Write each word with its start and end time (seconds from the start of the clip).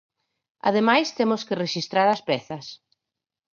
Ademais 0.69 1.07
temos 1.17 1.41
que 1.47 1.59
rexistrar 1.63 2.07
as 2.11 2.21
pezas. 2.29 2.65